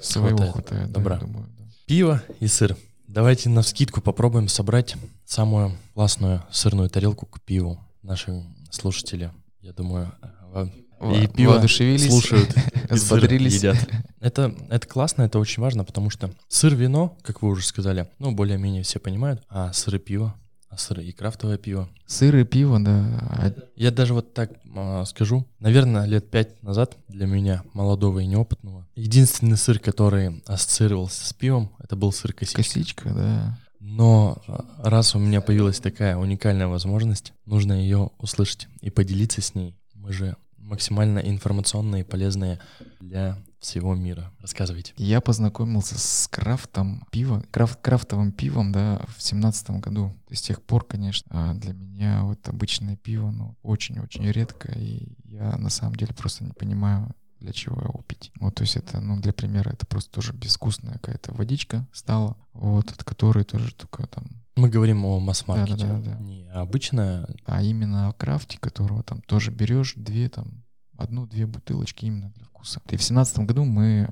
[0.00, 1.16] своего хватает, хватает Добра.
[1.16, 1.64] Да, думаю, да.
[1.86, 2.76] Пиво и сыр.
[3.08, 7.78] Давайте на вскидку попробуем собрать самую классную сырную тарелку к пиву.
[8.02, 10.12] Наши слушатели, я думаю,
[11.12, 12.54] и пиво слушают,
[12.90, 13.56] взбодрились.
[13.56, 13.76] едят.
[14.20, 18.32] Это, это классно, это очень важно, потому что сыр, вино, как вы уже сказали, ну,
[18.32, 20.34] более-менее все понимают, а сыр и пиво,
[20.70, 21.90] а сыр и крафтовое пиво.
[22.06, 23.54] Сыр и пиво, да.
[23.76, 28.88] Я даже вот так э, скажу, наверное, лет пять назад для меня, молодого и неопытного,
[28.94, 32.62] единственный сыр, который ассоциировался с пивом, это был сыр косичка.
[32.62, 33.58] Косичка, да.
[33.78, 34.42] Но
[34.78, 39.76] раз у меня появилась такая уникальная возможность, нужно ее услышать и поделиться с ней.
[39.92, 42.60] Мы же максимально информационные и полезные
[43.00, 44.30] для всего мира.
[44.40, 44.92] Рассказывайте.
[44.96, 50.12] Я познакомился с крафтом пива, крафт, крафтовым пивом, да, в семнадцатом году.
[50.28, 55.14] И с тех пор, конечно, а, для меня вот обычное пиво, ну, очень-очень редко, и
[55.24, 58.32] я на самом деле просто не понимаю, для чего его пить.
[58.40, 62.90] Вот, то есть это, ну, для примера, это просто тоже безвкусная какая-то водичка стала, вот,
[62.90, 64.24] от которой тоже только там
[64.56, 66.18] мы говорим о масс-маркете, да, да, да, да.
[66.20, 67.28] не обычно.
[67.44, 70.64] А именно о крафте, которого там тоже берешь две, там,
[70.96, 72.80] одну-две бутылочки именно для вкуса.
[72.90, 74.08] И в семнадцатом году мы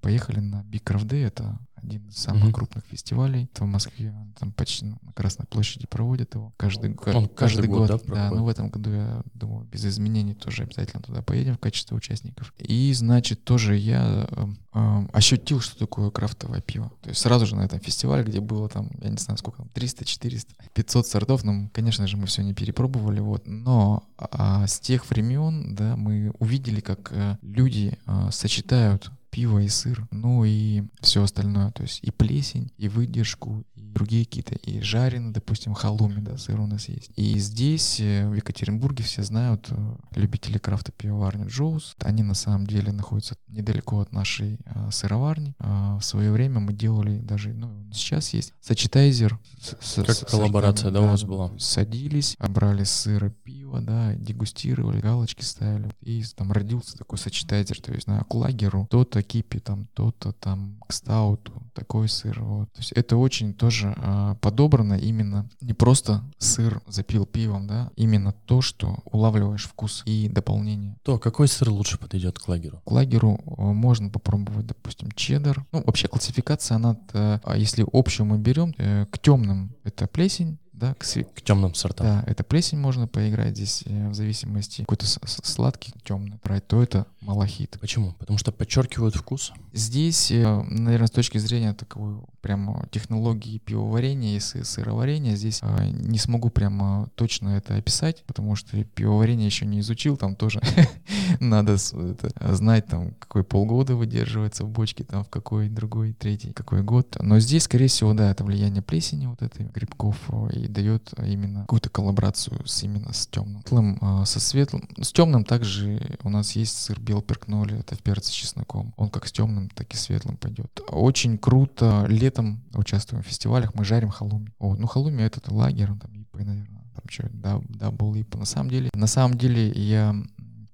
[0.00, 2.52] поехали на Big Craft Day, это один из самых mm-hmm.
[2.52, 3.44] крупных фестивалей.
[3.52, 7.90] Это в Москве, там почти на Красной площади проводят его каждый, Он каждый, каждый год.
[7.90, 11.54] год да, да, но в этом году я думаю, без изменений тоже обязательно туда поедем
[11.54, 12.52] в качестве участников.
[12.58, 16.90] И значит тоже я э, э, ощутил, что такое крафтовое пиво.
[17.02, 20.04] То есть сразу же на этом фестивале, где было там, я не знаю сколько, 300,
[20.04, 23.46] 400, 500 сортов, ну, конечно же, мы все не перепробовали, вот.
[23.46, 27.95] Но а, с тех времен, да, мы увидели, как э, люди а,
[28.30, 33.82] сочетают пиво и сыр, ну и все остальное, то есть и плесень, и выдержку, и
[33.82, 37.10] другие какие-то, и жареный, допустим, халуми, да, сыр у нас есть.
[37.16, 41.96] И здесь, э, в Екатеринбурге, все знают э, любители крафта пивоварни Джоус.
[42.00, 45.54] Они на самом деле находятся недалеко от нашей а, сыроварни.
[45.58, 49.38] А, в свое время мы делали даже, ну, сейчас есть сочетайзер.
[49.58, 51.52] С, как с, коллаборация, с, да, у вас была?
[51.58, 55.90] Садились, брали сыр и пиво, да, дегустировали, галочки ставили.
[56.00, 60.92] И там родился такой сочетайзер, то есть на кулагеру то-то кипи, там то-то там к
[60.92, 62.40] стауту, такой сыр.
[62.40, 62.72] Вот.
[62.72, 68.32] То есть это очень тоже а, подобрано именно не просто сыр запил пивом, да, именно
[68.32, 70.96] то, что улавливаешь вкус и дополнение.
[71.02, 72.80] То, какой сыр лучше подойдет к лагеру?
[72.84, 75.64] К лагеру а, можно попробовать, допустим, чеддер.
[75.72, 80.94] Ну, вообще классификация, она, а, если общую мы берем, э, к темным это плесень, да,
[80.94, 82.06] к, к темным сортам.
[82.06, 87.06] Да, это плесень можно поиграть здесь э, в зависимости какой-то сладкий, темный брать, то это
[87.20, 87.78] малахит.
[87.80, 88.12] Почему?
[88.18, 89.52] Потому что подчеркивают вкус?
[89.72, 96.18] Здесь, э, наверное, с точки зрения такой прямо технологии пивоварения и сыроварения, здесь э, не
[96.18, 100.60] смогу прямо точно это описать, потому что пивоварение еще не изучил, там тоже
[101.40, 107.16] надо знать, там, какой полгода выдерживается в бочке, там, в какой другой, третий, какой год.
[107.20, 110.16] Но здесь, скорее всего, да, это влияние плесени вот этой, грибков
[110.52, 113.62] и дает именно какую-то коллаборацию с именно с темным.
[114.00, 114.88] А, со светлым.
[115.00, 118.94] С темным также у нас есть сыр белперкноли, это в перце с чесноком.
[118.96, 120.80] Он как с темным, так и светлым пойдет.
[120.88, 122.06] Очень круто.
[122.08, 124.52] Летом участвуем в фестивалях, мы жарим халуми.
[124.58, 126.82] О, ну халуми этот лагерь, там наверное.
[126.94, 128.38] Там что, да, дабл ипы.
[128.38, 130.14] На самом деле, на самом деле я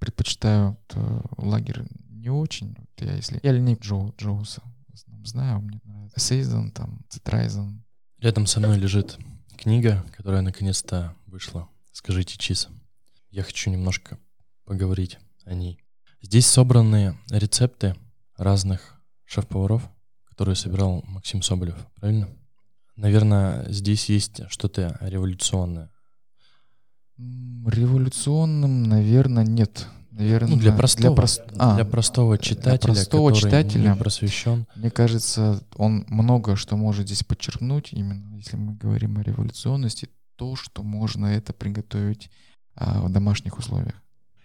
[0.02, 0.76] предпочитаю
[1.36, 2.76] лагерь не очень.
[2.98, 4.60] Я если я линейк Джо, Джоуса
[5.24, 6.18] знаю, мне нравится.
[6.18, 7.84] Сейзон, там, Цитрайзен.
[8.18, 9.16] Рядом со мной лежит
[9.56, 11.68] книга, которая наконец-то вышла.
[11.92, 12.66] Скажите, Чиз.
[13.30, 14.18] Я хочу немножко
[14.64, 15.78] поговорить о ней.
[16.20, 17.94] Здесь собраны рецепты
[18.36, 19.88] разных шеф-поваров,
[20.24, 22.28] которые собирал Максим Соболев, правильно?
[22.96, 25.91] Наверное, здесь есть что-то революционное.
[27.66, 29.86] Революционным, наверное, нет.
[30.10, 31.42] Наверное, ну, для простого, для, прост...
[31.58, 34.66] а, для простого читателя, для простого читателя, не просвещен.
[34.76, 40.54] Мне кажется, он много что может здесь подчеркнуть, именно если мы говорим о революционности, то,
[40.54, 42.30] что можно это приготовить
[42.74, 43.94] а, в домашних условиях.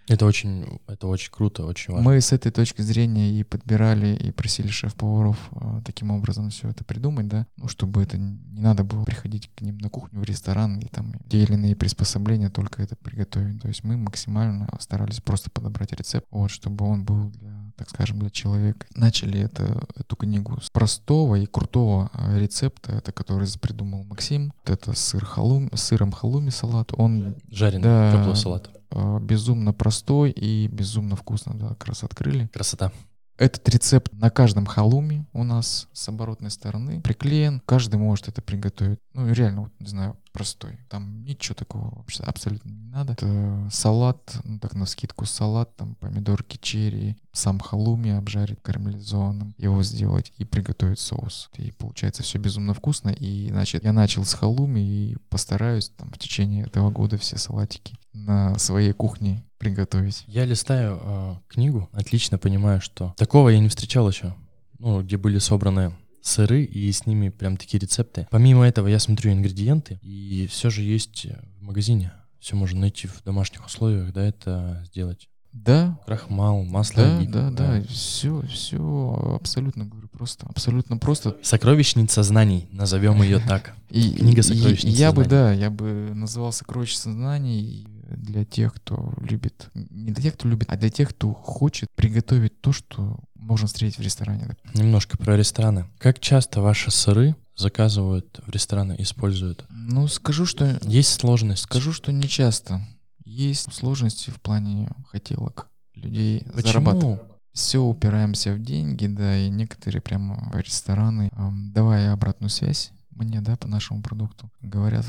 [0.07, 2.09] Это очень, это очень круто, очень важно.
[2.09, 6.85] Мы с этой точки зрения и подбирали, и просили шеф-поваров э, таким образом все это
[6.85, 10.79] придумать, да, ну, чтобы это не надо было приходить к ним на кухню, в ресторан,
[10.79, 13.61] и там те или иные приспособления только это приготовить.
[13.61, 18.19] То есть мы максимально старались просто подобрать рецепт, вот, чтобы он был для, так скажем,
[18.19, 18.87] для человека.
[18.95, 24.53] Начали это, эту книгу с простого и крутого э, рецепта, это который придумал Максим.
[24.65, 26.91] Вот это сыр халум, сыром халуми салат.
[26.97, 28.13] Он Жареный, Да.
[28.13, 28.69] теплый салат.
[28.91, 32.47] Э, безумно простой и безумно вкусно, да, как раз открыли.
[32.53, 32.91] Красота.
[33.37, 37.61] Этот рецепт на каждом халуме у нас с оборотной стороны приклеен.
[37.65, 38.99] Каждый может это приготовить.
[39.17, 40.77] Ну, реально, вот, не знаю, простой.
[40.89, 43.13] Там ничего такого вообще абсолютно не надо.
[43.13, 49.81] Это салат, ну, так на скидку салат, там помидорки, черри, сам халуми обжарить карамелизованным, его
[49.81, 51.49] сделать и приготовить соус.
[51.55, 53.09] И получается все безумно вкусно.
[53.09, 57.97] И, значит, я начал с халуми и постараюсь там в течение этого года все салатики
[58.13, 60.25] на своей кухне приготовить.
[60.27, 64.35] Я листаю э, книгу, отлично понимаю, что такого я не встречал еще.
[64.77, 68.27] Ну, где были собраны сыры и с ними прям такие рецепты.
[68.31, 71.27] Помимо этого я смотрю ингредиенты, и все же есть
[71.59, 72.11] в магазине.
[72.39, 75.27] Все можно найти в домашних условиях, да, это сделать.
[75.53, 77.03] Да, Крахмал, масло.
[77.03, 77.51] Да, оливковое.
[77.51, 81.35] да, да, все, все абсолютно говорю просто, абсолютно просто.
[81.41, 83.73] Сокровищница знаний, назовем ее так.
[83.89, 85.29] И Книга «Сокровищница Я бы, знаний».
[85.29, 90.71] да, я бы называл сокровищница знаний для тех, кто любит, не для тех, кто любит,
[90.71, 94.55] а для тех, кто хочет приготовить то, что можно встретить в ресторане.
[94.73, 95.87] Немножко про рестораны.
[95.99, 99.65] Как часто ваши сыры заказывают в рестораны, используют?
[99.69, 101.63] Ну, скажу, что Есть сложность?
[101.63, 102.81] скажу, что не часто.
[103.25, 106.61] Есть сложности в плане хотелок людей Почему?
[106.67, 107.21] зарабатывать.
[107.53, 113.57] Все упираемся в деньги, да, и некоторые прямо рестораны, ам, давая обратную связь мне, да,
[113.57, 115.05] по нашему продукту, говорят,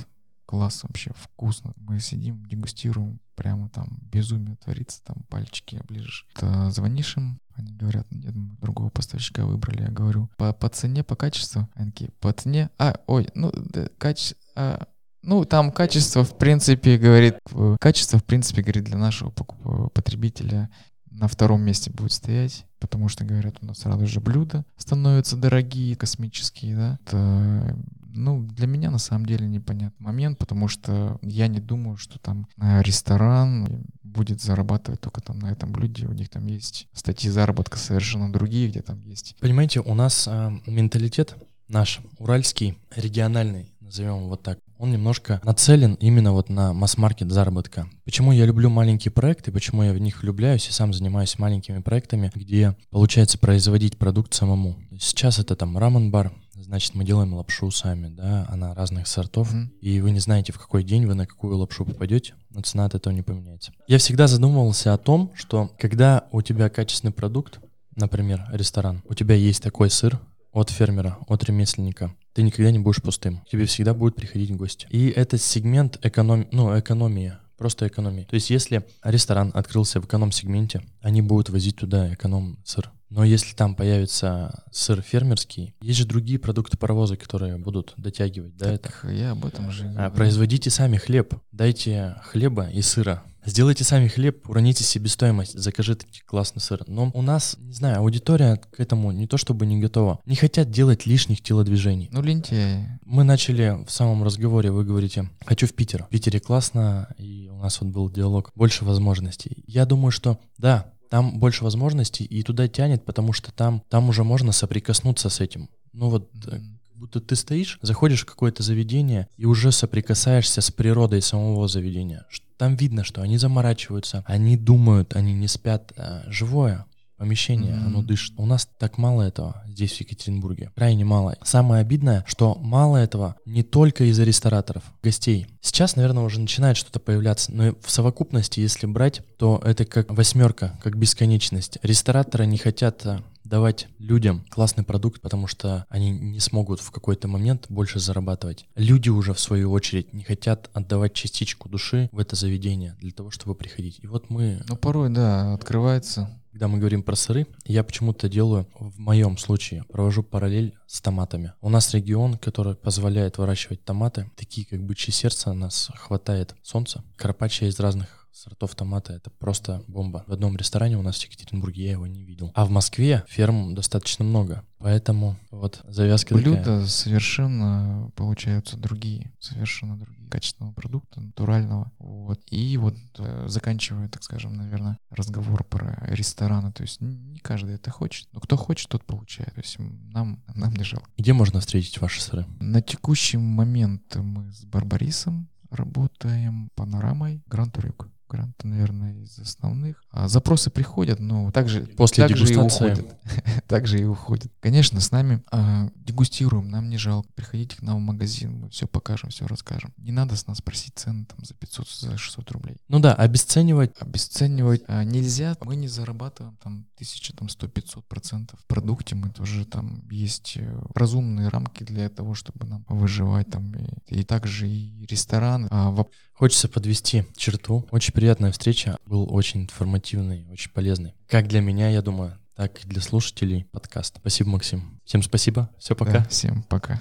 [0.48, 1.74] класс вообще, вкусно.
[1.76, 6.26] Мы сидим, дегустируем, прямо там безумие творится, там пальчики оближешь.
[6.34, 9.82] Ты звонишь им, они говорят, нет, мы другого поставщика выбрали.
[9.82, 11.68] Я говорю, по, по цене, по качеству?
[11.74, 12.70] Они такие, по цене?
[12.78, 13.52] А, ой, ну,
[13.98, 14.88] качество...
[15.22, 20.70] ну, там качество, в принципе, говорит, э, качество, в принципе, говорит, для нашего потребителя
[21.10, 25.96] на втором месте будет стоять, потому что, говорят, у нас сразу же блюда становятся дорогие,
[25.96, 26.98] космические, да.
[27.04, 27.76] Это,
[28.14, 32.46] ну, для меня на самом деле непонятный момент, потому что я не думаю, что там
[32.60, 36.06] э, ресторан будет зарабатывать только там на этом блюде.
[36.06, 39.36] У них там есть статьи заработка совершенно другие, где там есть.
[39.40, 41.36] Понимаете, у нас а, менталитет
[41.68, 47.88] наш, уральский, региональный, назовем его так, он немножко нацелен именно вот на масс-маркет заработка.
[48.04, 52.30] Почему я люблю маленькие проекты, почему я в них влюбляюсь и сам занимаюсь маленькими проектами,
[52.34, 54.76] где получается производить продукт самому.
[55.00, 59.72] Сейчас это там рамен-бар, значит мы делаем лапшу сами, да, она разных сортов, Мгм.
[59.80, 62.94] и вы не знаете, в какой день вы на какую лапшу попадете, но цена от
[62.94, 63.72] этого не поменяется.
[63.86, 67.60] Я всегда задумывался о том, что когда у тебя качественный продукт,
[67.96, 70.20] например, ресторан, у тебя есть такой сыр
[70.52, 73.38] от фермера, от ремесленника, ты никогда не будешь пустым.
[73.38, 74.86] К тебе всегда будут приходить гости.
[74.90, 76.46] И этот сегмент эконом...
[76.52, 78.28] ну, экономии, просто экономии.
[78.30, 82.92] То есть если ресторан открылся в эконом-сегменте, они будут возить туда эконом-сыр.
[83.10, 88.70] Но если там появится сыр фермерский, есть же другие продукты паровоза, которые будут дотягивать, да,
[88.70, 88.92] это.
[89.10, 93.24] Я об этом же А, производите сами хлеб, дайте хлеба и сыра.
[93.48, 96.84] Сделайте сами хлеб, уроните себестоимость, закажите классный сыр.
[96.86, 100.20] Но у нас, не знаю, аудитория к этому не то чтобы не готова.
[100.26, 102.10] Не хотят делать лишних телодвижений.
[102.12, 102.86] Ну, лентяи.
[103.06, 106.04] Мы начали в самом разговоре, вы говорите, хочу в Питер.
[106.04, 109.64] В Питере классно, и у нас вот был диалог, больше возможностей.
[109.66, 114.24] Я думаю, что да, там больше возможностей, и туда тянет, потому что там, там уже
[114.24, 115.70] можно соприкоснуться с этим.
[115.94, 116.60] Ну вот, э,
[116.94, 122.26] будто ты стоишь, заходишь в какое-то заведение и уже соприкасаешься с природой самого заведения.
[122.58, 125.92] Там видно, что они заморачиваются, они думают, они не спят.
[125.96, 126.84] А живое
[127.16, 127.86] помещение, Мгм.
[127.86, 128.34] оно дышит.
[128.36, 130.70] У нас так мало этого здесь, в Екатеринбурге.
[130.76, 131.36] Крайне мало.
[131.42, 135.46] Самое обидное, что мало этого не только из-за рестораторов, гостей.
[135.60, 140.78] Сейчас, наверное, уже начинает что-то появляться, но в совокупности, если брать, то это как восьмерка,
[140.82, 141.78] как бесконечность.
[141.82, 147.28] Рестораторы не хотят а, давать людям классный продукт, потому что они не смогут в какой-то
[147.28, 148.66] момент больше зарабатывать.
[148.76, 153.30] Люди уже, в свою очередь, не хотят отдавать частичку души в это заведение для того,
[153.30, 153.98] чтобы приходить.
[154.02, 156.38] И вот мы Ну, порой, да, открывается.
[156.50, 161.52] когда мы говорим про сыры, я почему-то делаю, в моем случае, провожу параллель с томатами.
[161.60, 167.04] У нас регион, который позволяет выращивать томаты, такие как бычье сердце, нас хватает солнца.
[167.16, 170.24] Карпаччо из разных сортов томата это просто бомба.
[170.26, 172.52] В одном ресторане у нас в Екатеринбурге я его не видел.
[172.54, 174.64] А в Москве ферм достаточно много.
[174.78, 176.86] Поэтому вот завязка Блюда такая.
[176.86, 180.28] совершенно получаются другие, совершенно другие.
[180.28, 181.90] Качественного продукта, натурального.
[181.98, 182.40] Вот.
[182.50, 186.70] И вот э, заканчивая, так скажем, наверное, разговор про рестораны.
[186.72, 188.28] То есть не каждый это хочет.
[188.32, 189.54] Но кто хочет, тот получает.
[189.54, 191.08] То есть нам, нам не жалко.
[191.16, 192.46] Где можно встретить ваши сыры?
[192.60, 198.08] На текущий момент мы с Барбарисом работаем панорамой Гранд Урюк.
[198.28, 200.02] Грант, наверное, из основных.
[200.10, 202.92] А запросы приходят, но также, После также и дегустации.
[202.92, 203.20] уходят.
[203.66, 204.52] также и уходят.
[204.60, 207.28] Конечно, с нами а, дегустируем, нам не жалко.
[207.34, 209.92] Приходите к нам в магазин, мы все покажем, все расскажем.
[209.96, 212.76] Не надо с нас просить цены там за 500, за 600 рублей.
[212.88, 213.92] Ну да, обесценивать.
[214.00, 215.56] Обесценивать а, нельзя.
[215.62, 219.14] Мы не зарабатываем там 1000, там 100-500 процентов в продукте.
[219.14, 223.74] Мы тоже там есть э, разумные рамки для того, чтобы нам выживать там.
[223.74, 225.68] И, и также и рестораны.
[225.70, 227.84] А, воп- Хочется подвести черту.
[227.90, 228.96] Очень приятная встреча.
[229.06, 231.14] Был очень информативный, очень полезный.
[231.28, 234.16] Как для меня, я думаю, так и для слушателей подкаст.
[234.18, 234.98] Спасибо, Максим.
[235.04, 235.70] Всем спасибо.
[235.78, 236.10] Все, пока.
[236.10, 237.00] да, всем пока.